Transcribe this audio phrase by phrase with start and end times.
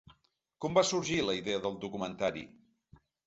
[0.63, 2.45] Com va sorgir la idea del documentari?